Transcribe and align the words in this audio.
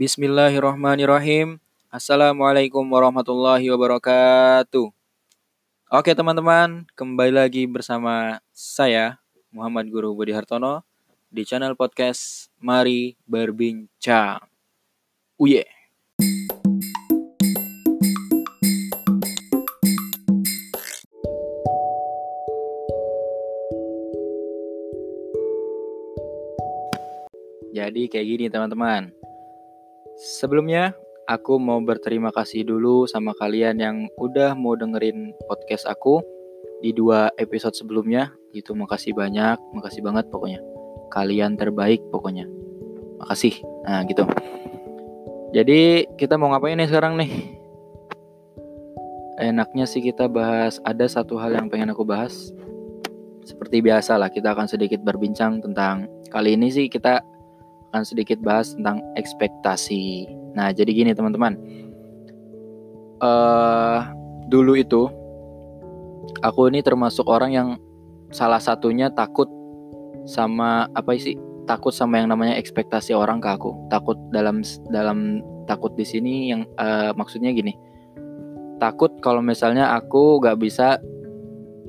Bismillahirrahmanirrahim. 0.00 1.60
Assalamualaikum 1.92 2.80
warahmatullahi 2.88 3.68
wabarakatuh. 3.68 4.88
Oke 5.92 6.16
teman-teman, 6.16 6.88
kembali 6.96 7.36
lagi 7.36 7.68
bersama 7.68 8.40
saya 8.48 9.20
Muhammad 9.52 9.92
Guru 9.92 10.16
Budi 10.16 10.32
Hartono 10.32 10.88
di 11.28 11.44
channel 11.44 11.76
podcast 11.76 12.48
Mari 12.64 13.12
Berbincang. 13.28 14.40
Uye. 15.36 15.68
Jadi 27.76 28.08
kayak 28.08 28.24
gini 28.24 28.44
teman-teman. 28.48 29.19
Sebelumnya 30.20 30.92
aku 31.24 31.56
mau 31.56 31.80
berterima 31.80 32.28
kasih 32.28 32.68
dulu 32.68 33.08
sama 33.08 33.32
kalian 33.40 33.80
yang 33.80 33.96
udah 34.20 34.52
mau 34.52 34.76
dengerin 34.76 35.32
podcast 35.48 35.88
aku 35.88 36.20
di 36.84 36.92
dua 36.92 37.32
episode 37.40 37.72
sebelumnya. 37.72 38.28
Gitu 38.52 38.76
makasih 38.76 39.16
banyak, 39.16 39.56
makasih 39.72 40.04
banget 40.04 40.28
pokoknya. 40.28 40.60
Kalian 41.08 41.56
terbaik 41.56 42.04
pokoknya. 42.12 42.44
Makasih. 43.16 43.64
Nah, 43.88 44.04
gitu. 44.04 44.28
Jadi 45.56 46.04
kita 46.20 46.36
mau 46.36 46.52
ngapain 46.52 46.76
nih 46.76 46.92
sekarang 46.92 47.16
nih? 47.16 47.56
Enaknya 49.40 49.88
sih 49.88 50.04
kita 50.04 50.28
bahas 50.28 50.84
ada 50.84 51.08
satu 51.08 51.40
hal 51.40 51.56
yang 51.56 51.72
pengen 51.72 51.96
aku 51.96 52.04
bahas. 52.04 52.52
Seperti 53.48 53.80
biasa 53.80 54.20
lah 54.20 54.28
kita 54.28 54.52
akan 54.52 54.68
sedikit 54.68 55.00
berbincang 55.00 55.64
tentang 55.64 56.12
kali 56.28 56.60
ini 56.60 56.68
sih 56.68 56.92
kita 56.92 57.24
akan 57.90 58.06
sedikit 58.06 58.38
bahas 58.38 58.78
tentang 58.78 59.02
ekspektasi. 59.18 60.30
Nah, 60.54 60.70
jadi 60.70 60.94
gini 60.94 61.10
teman-teman. 61.10 61.58
Uh, 63.20 64.06
dulu 64.48 64.78
itu 64.78 65.10
aku 66.40 66.70
ini 66.70 66.80
termasuk 66.80 67.28
orang 67.28 67.50
yang 67.52 67.68
salah 68.30 68.62
satunya 68.62 69.10
takut 69.10 69.50
sama 70.24 70.86
apa 70.94 71.18
sih? 71.18 71.34
Takut 71.66 71.90
sama 71.90 72.22
yang 72.22 72.30
namanya 72.30 72.54
ekspektasi 72.54 73.10
orang 73.10 73.42
ke 73.42 73.50
aku. 73.50 73.74
Takut 73.90 74.16
dalam 74.30 74.62
dalam 74.94 75.42
takut 75.66 75.90
di 75.98 76.06
sini 76.06 76.54
yang 76.54 76.62
uh, 76.78 77.10
maksudnya 77.18 77.50
gini. 77.50 77.74
Takut 78.78 79.12
kalau 79.20 79.44
misalnya 79.44 79.92
aku 79.98 80.40
gak 80.40 80.56
bisa 80.62 80.96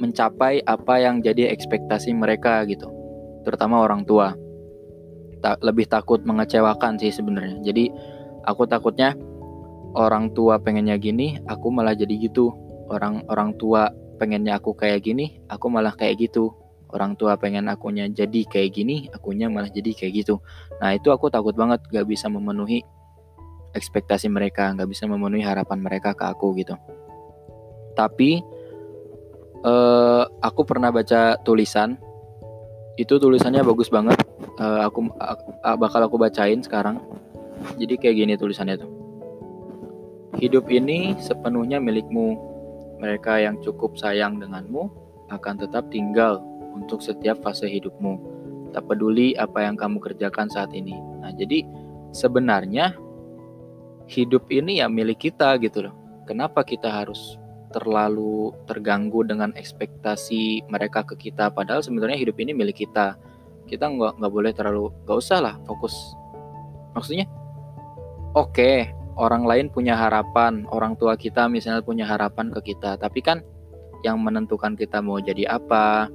mencapai 0.02 0.66
apa 0.66 0.98
yang 0.98 1.22
jadi 1.22 1.54
ekspektasi 1.54 2.12
mereka 2.18 2.66
gitu. 2.66 2.90
Terutama 3.46 3.86
orang 3.86 4.04
tua 4.04 4.34
ta 5.42 5.58
lebih 5.60 5.90
takut 5.90 6.22
mengecewakan 6.22 7.02
sih 7.02 7.10
sebenarnya. 7.10 7.60
Jadi 7.66 7.90
aku 8.46 8.70
takutnya 8.70 9.18
orang 9.98 10.32
tua 10.32 10.62
pengennya 10.62 10.96
gini, 11.02 11.42
aku 11.50 11.74
malah 11.74 11.98
jadi 11.98 12.14
gitu. 12.16 12.54
Orang 12.88 13.26
orang 13.28 13.58
tua 13.58 13.90
pengennya 14.22 14.62
aku 14.62 14.78
kayak 14.78 15.02
gini, 15.04 15.42
aku 15.50 15.68
malah 15.68 15.98
kayak 15.98 16.22
gitu. 16.30 16.54
Orang 16.92 17.16
tua 17.16 17.40
pengen 17.40 17.72
akunya 17.72 18.06
jadi 18.12 18.44
kayak 18.46 18.70
gini, 18.76 19.08
akunya 19.16 19.48
malah 19.48 19.72
jadi 19.72 19.96
kayak 19.96 20.12
gitu. 20.24 20.44
Nah 20.84 20.92
itu 20.92 21.08
aku 21.08 21.32
takut 21.32 21.56
banget 21.56 21.80
gak 21.88 22.04
bisa 22.04 22.28
memenuhi 22.28 22.84
ekspektasi 23.72 24.28
mereka, 24.28 24.76
gak 24.76 24.92
bisa 24.92 25.08
memenuhi 25.08 25.40
harapan 25.40 25.80
mereka 25.80 26.12
ke 26.12 26.28
aku 26.28 26.52
gitu. 26.60 26.76
Tapi 27.96 28.44
uh, 29.64 30.28
aku 30.44 30.62
pernah 30.68 30.92
baca 30.92 31.40
tulisan, 31.48 31.96
itu 33.02 33.18
tulisannya 33.18 33.66
bagus 33.66 33.90
banget 33.90 34.22
uh, 34.62 34.86
aku 34.86 35.10
uh, 35.18 35.78
bakal 35.78 36.06
aku 36.06 36.22
bacain 36.22 36.62
sekarang. 36.62 37.02
Jadi 37.78 37.98
kayak 37.98 38.16
gini 38.18 38.34
tulisannya 38.38 38.78
tuh. 38.78 38.92
Hidup 40.38 40.70
ini 40.70 41.18
sepenuhnya 41.18 41.82
milikmu. 41.82 42.50
Mereka 43.02 43.42
yang 43.42 43.58
cukup 43.66 43.98
sayang 43.98 44.38
denganmu 44.38 44.86
akan 45.34 45.56
tetap 45.58 45.90
tinggal 45.90 46.38
untuk 46.78 47.02
setiap 47.02 47.42
fase 47.42 47.66
hidupmu. 47.66 48.22
Tak 48.72 48.86
peduli 48.88 49.34
apa 49.36 49.66
yang 49.66 49.76
kamu 49.76 49.98
kerjakan 50.00 50.48
saat 50.48 50.72
ini. 50.78 50.94
Nah, 51.20 51.34
jadi 51.34 51.66
sebenarnya 52.14 52.94
hidup 54.06 54.48
ini 54.54 54.80
ya 54.80 54.88
milik 54.88 55.26
kita 55.30 55.58
gitu 55.60 55.90
loh. 55.90 55.96
Kenapa 56.30 56.62
kita 56.62 56.88
harus 56.88 57.41
terlalu 57.72 58.52
terganggu 58.68 59.24
dengan 59.24 59.56
ekspektasi 59.56 60.68
mereka 60.68 61.08
ke 61.08 61.16
kita. 61.18 61.50
Padahal 61.50 61.82
sebenarnya 61.82 62.20
hidup 62.20 62.38
ini 62.38 62.52
milik 62.52 62.84
kita. 62.86 63.16
Kita 63.66 63.88
nggak 63.88 64.20
nggak 64.20 64.32
boleh 64.32 64.52
terlalu 64.52 64.92
nggak 65.08 65.18
usah 65.18 65.40
lah 65.40 65.56
fokus. 65.64 65.96
Maksudnya 66.92 67.26
oke 68.36 68.52
okay, 68.52 68.92
orang 69.16 69.48
lain 69.48 69.72
punya 69.72 69.96
harapan 69.96 70.68
orang 70.70 71.00
tua 71.00 71.16
kita 71.16 71.48
misalnya 71.48 71.80
punya 71.80 72.04
harapan 72.04 72.52
ke 72.52 72.76
kita. 72.76 73.00
Tapi 73.00 73.24
kan 73.24 73.40
yang 74.04 74.20
menentukan 74.20 74.76
kita 74.76 75.00
mau 75.00 75.18
jadi 75.24 75.48
apa 75.48 76.12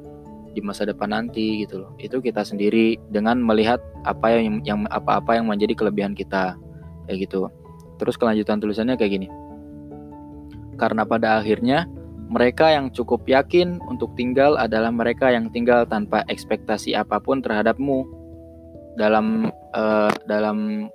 di 0.52 0.60
masa 0.60 0.84
depan 0.84 1.16
nanti 1.16 1.64
gitu 1.64 1.80
loh. 1.80 1.96
Itu 1.96 2.20
kita 2.20 2.44
sendiri 2.44 3.00
dengan 3.08 3.40
melihat 3.40 3.80
apa 4.04 4.36
yang 4.36 4.60
yang 4.68 4.84
apa-apa 4.92 5.40
yang 5.40 5.48
menjadi 5.48 5.72
kelebihan 5.72 6.12
kita. 6.12 6.60
Kayak 7.08 7.28
gitu. 7.28 7.48
Terus 7.96 8.20
kelanjutan 8.20 8.60
tulisannya 8.60 9.00
kayak 9.00 9.12
gini 9.16 9.28
karena 10.76 11.08
pada 11.08 11.40
akhirnya 11.40 11.88
mereka 12.26 12.74
yang 12.74 12.90
cukup 12.90 13.22
yakin 13.30 13.78
untuk 13.86 14.10
tinggal 14.18 14.58
adalah 14.58 14.90
mereka 14.90 15.30
yang 15.30 15.46
tinggal 15.54 15.86
tanpa 15.86 16.26
ekspektasi 16.26 16.94
apa 16.98 17.22
pun 17.22 17.38
terhadapmu. 17.38 18.02
Dalam 18.96 19.52
uh, 19.76 20.10
dalam 20.26 20.88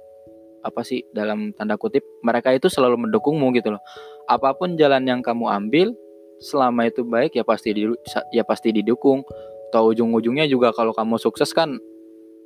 apa 0.65 0.81
sih? 0.83 1.07
Dalam 1.15 1.55
tanda 1.55 1.79
kutip, 1.79 2.03
mereka 2.25 2.51
itu 2.51 2.67
selalu 2.67 3.07
mendukungmu 3.07 3.55
gitu 3.55 3.77
loh. 3.77 3.81
Apa 4.27 4.57
pun 4.57 4.75
jalan 4.75 5.07
yang 5.07 5.21
kamu 5.23 5.47
ambil, 5.47 5.95
selama 6.41 6.89
itu 6.89 7.05
baik 7.07 7.37
ya 7.37 7.45
pasti 7.47 7.71
di, 7.71 7.87
ya 8.35 8.43
pasti 8.43 8.75
didukung. 8.75 9.23
Tahu 9.71 9.95
ujung-ujungnya 9.95 10.51
juga 10.51 10.75
kalau 10.75 10.91
kamu 10.91 11.15
sukses 11.15 11.55
kan 11.55 11.79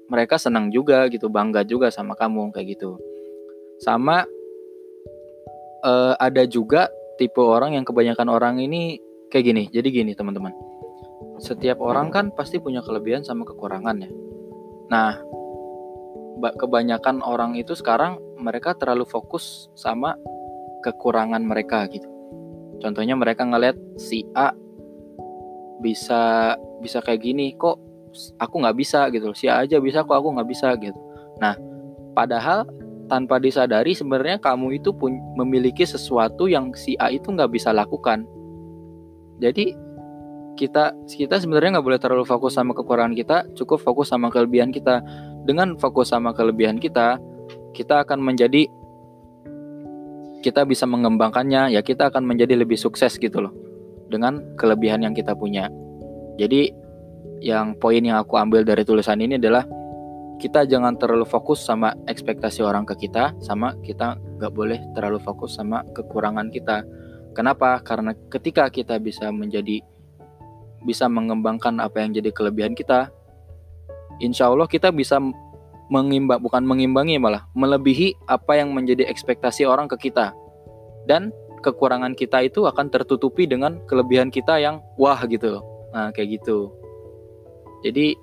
mereka 0.05 0.37
senang 0.37 0.69
juga 0.69 1.09
gitu, 1.09 1.25
bangga 1.25 1.65
juga 1.65 1.89
sama 1.89 2.13
kamu 2.13 2.53
kayak 2.53 2.77
gitu. 2.77 3.01
Sama 3.81 4.29
uh, 5.81 6.13
ada 6.21 6.45
juga 6.45 6.85
tipe 7.15 7.41
orang 7.41 7.75
yang 7.75 7.85
kebanyakan 7.87 8.27
orang 8.27 8.59
ini 8.59 8.99
kayak 9.31 9.45
gini. 9.51 9.63
Jadi 9.71 9.87
gini 9.91 10.11
teman-teman. 10.15 10.51
Setiap 11.39 11.83
orang 11.83 12.11
kan 12.11 12.31
pasti 12.31 12.59
punya 12.59 12.79
kelebihan 12.79 13.23
sama 13.23 13.43
kekurangan 13.43 13.95
ya. 13.99 14.09
Nah, 14.87 15.19
kebanyakan 16.39 17.23
orang 17.23 17.55
itu 17.59 17.75
sekarang 17.75 18.19
mereka 18.39 18.75
terlalu 18.75 19.07
fokus 19.07 19.71
sama 19.75 20.15
kekurangan 20.83 21.41
mereka 21.41 21.87
gitu. 21.89 22.07
Contohnya 22.83 23.15
mereka 23.17 23.47
ngeliat 23.47 23.75
si 23.95 24.27
A 24.35 24.51
bisa 25.79 26.55
bisa 26.83 26.99
kayak 27.01 27.23
gini, 27.23 27.55
kok 27.55 27.79
aku 28.39 28.61
nggak 28.61 28.77
bisa 28.77 29.07
gitu. 29.11 29.31
Si 29.33 29.47
A 29.47 29.63
aja 29.63 29.79
bisa, 29.79 30.03
kok 30.03 30.15
aku 30.15 30.35
nggak 30.35 30.49
bisa 30.49 30.75
gitu. 30.79 30.99
Nah, 31.39 31.55
padahal 32.13 32.67
tanpa 33.05 33.37
disadari 33.37 33.93
sebenarnya 33.93 34.41
kamu 34.41 34.81
itu 34.81 34.89
pun 34.91 35.13
memiliki 35.37 35.85
sesuatu 35.85 36.49
yang 36.49 36.73
si 36.73 36.97
A 36.97 37.13
itu 37.13 37.29
nggak 37.29 37.51
bisa 37.53 37.69
lakukan. 37.69 38.25
Jadi 39.37 39.75
kita 40.55 40.95
kita 41.05 41.35
sebenarnya 41.37 41.77
nggak 41.77 41.85
boleh 41.85 41.99
terlalu 41.99 42.25
fokus 42.25 42.55
sama 42.55 42.71
kekurangan 42.71 43.13
kita, 43.13 43.37
cukup 43.53 43.83
fokus 43.83 44.09
sama 44.09 44.31
kelebihan 44.31 44.71
kita. 44.71 45.03
Dengan 45.45 45.77
fokus 45.77 46.09
sama 46.09 46.33
kelebihan 46.33 46.81
kita, 46.81 47.21
kita 47.77 48.01
akan 48.01 48.17
menjadi 48.17 48.65
kita 50.41 50.65
bisa 50.65 50.89
mengembangkannya, 50.89 51.73
ya 51.73 51.81
kita 51.85 52.09
akan 52.09 52.25
menjadi 52.25 52.57
lebih 52.57 52.77
sukses 52.77 53.17
gitu 53.21 53.45
loh 53.45 53.53
dengan 54.09 54.41
kelebihan 54.57 55.05
yang 55.05 55.13
kita 55.13 55.37
punya. 55.37 55.69
Jadi 56.41 56.73
yang 57.43 57.77
poin 57.77 58.01
yang 58.01 58.17
aku 58.21 58.39
ambil 58.39 58.65
dari 58.65 58.81
tulisan 58.81 59.21
ini 59.21 59.37
adalah 59.37 59.67
kita 60.35 60.67
jangan 60.67 60.99
terlalu 60.99 61.23
fokus 61.23 61.63
sama 61.63 61.95
ekspektasi 62.05 62.59
orang 62.61 62.83
ke 62.83 63.07
kita, 63.07 63.31
sama 63.39 63.75
kita 63.81 64.19
nggak 64.39 64.51
boleh 64.51 64.79
terlalu 64.91 65.19
fokus 65.23 65.55
sama 65.55 65.83
kekurangan 65.95 66.51
kita. 66.51 66.83
Kenapa? 67.35 67.79
Karena 67.83 68.15
ketika 68.31 68.67
kita 68.71 68.99
bisa 68.99 69.31
menjadi 69.31 69.83
bisa 70.85 71.09
mengembangkan 71.09 71.81
apa 71.81 72.03
yang 72.03 72.13
jadi 72.13 72.29
kelebihan 72.31 72.77
kita, 72.77 73.09
insya 74.19 74.51
Allah 74.51 74.69
kita 74.69 74.91
bisa 74.93 75.17
mengimbang 75.89 76.41
bukan 76.41 76.65
mengimbangi 76.65 77.21
malah 77.21 77.45
melebihi 77.53 78.25
apa 78.25 78.57
yang 78.57 78.73
menjadi 78.73 79.05
ekspektasi 79.05 79.69
orang 79.69 79.85
ke 79.85 80.09
kita 80.09 80.33
dan 81.05 81.29
kekurangan 81.61 82.17
kita 82.17 82.45
itu 82.45 82.65
akan 82.65 82.89
tertutupi 82.89 83.45
dengan 83.49 83.81
kelebihan 83.85 84.29
kita 84.29 84.61
yang 84.61 84.81
wah 84.97 85.17
gitu. 85.25 85.61
Nah, 85.93 86.13
kayak 86.13 86.41
gitu. 86.41 86.73
Jadi 87.85 88.17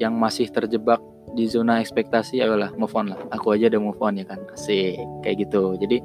yang 0.00 0.16
masih 0.16 0.48
terjebak 0.48 0.98
di 1.36 1.46
zona 1.46 1.78
ekspektasi 1.78 2.42
ayolah 2.42 2.74
move 2.74 2.90
on 2.96 3.12
lah. 3.12 3.20
Aku 3.30 3.54
aja 3.54 3.70
udah 3.70 3.80
move 3.80 4.00
on 4.02 4.18
ya 4.18 4.26
kan? 4.26 4.40
Sih 4.56 4.98
kayak 5.22 5.46
gitu. 5.46 5.76
Jadi 5.78 6.00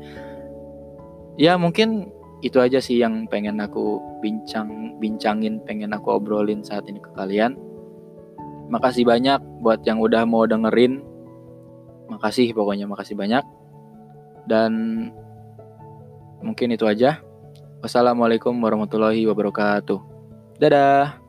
ya 1.39 1.55
mungkin 1.57 2.11
itu 2.43 2.61
aja 2.61 2.77
sih 2.77 3.01
yang 3.01 3.25
pengen 3.25 3.57
aku 3.57 3.97
bincang 4.21 4.99
bincangin 5.01 5.63
pengen 5.65 5.95
aku 5.95 6.13
obrolin 6.19 6.61
saat 6.61 6.85
ini 6.85 7.01
ke 7.01 7.09
kalian. 7.15 7.57
Makasih 8.69 9.07
banyak 9.07 9.41
buat 9.63 9.81
yang 9.87 10.03
udah 10.03 10.27
mau 10.27 10.45
dengerin. 10.45 11.01
Makasih 12.11 12.53
pokoknya 12.53 12.85
makasih 12.85 13.17
banyak. 13.17 13.41
Dan 14.45 14.71
mungkin 16.43 16.75
itu 16.75 16.85
aja. 16.85 17.23
Wassalamualaikum 17.81 18.53
warahmatullahi 18.61 19.25
wabarakatuh. 19.29 19.99
Dadah 20.57 21.24